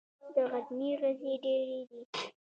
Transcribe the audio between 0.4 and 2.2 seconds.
غزني غزې ډیرې دي